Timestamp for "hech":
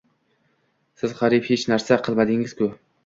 1.49-1.67